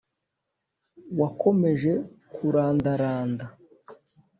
wakomeje 1.19 1.93
kurandaranda 2.33 3.45